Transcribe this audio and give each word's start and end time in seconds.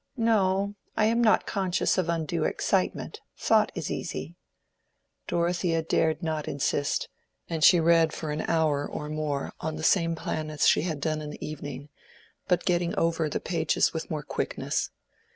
"No, 0.17 0.73
I 0.97 1.05
am 1.05 1.21
not 1.23 1.45
conscious 1.45 1.95
of 1.95 2.09
undue 2.09 2.43
excitement. 2.43 3.21
Thought 3.37 3.71
is 3.75 3.91
easy." 3.91 4.35
Dorothea 5.27 5.83
dared 5.83 6.23
not 6.23 6.47
insist, 6.47 7.07
and 7.47 7.63
she 7.63 7.79
read 7.79 8.11
for 8.11 8.31
an 8.31 8.41
hour 8.49 8.89
or 8.89 9.09
more 9.09 9.53
on 9.59 9.75
the 9.75 9.83
same 9.83 10.15
plan 10.15 10.49
as 10.49 10.67
she 10.67 10.81
had 10.81 11.01
done 11.01 11.21
in 11.21 11.29
the 11.29 11.45
evening, 11.47 11.89
but 12.47 12.65
getting 12.65 12.95
over 12.95 13.29
the 13.29 13.39
pages 13.39 13.93
with 13.93 14.09
more 14.09 14.23
quickness. 14.23 14.89